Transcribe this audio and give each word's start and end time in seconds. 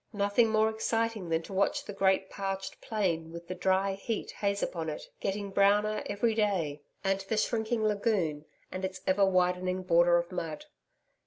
Nothing 0.13 0.49
more 0.49 0.67
exciting 0.71 1.29
than 1.29 1.43
to 1.43 1.53
watch 1.53 1.85
the 1.85 1.93
great 1.93 2.31
parched 2.31 2.81
plain, 2.81 3.31
with 3.31 3.47
the 3.47 3.53
dry 3.53 3.91
heat 3.93 4.31
haze 4.31 4.63
upon 4.63 4.89
it, 4.89 5.07
getting 5.19 5.51
browner 5.51 6.01
every 6.07 6.33
day, 6.33 6.81
and 7.03 7.19
the 7.29 7.37
shrinking 7.37 7.83
lagoon 7.83 8.45
and 8.71 8.83
its 8.83 9.01
ever 9.05 9.27
widening 9.27 9.83
border 9.83 10.17
of 10.17 10.31
mud. 10.31 10.65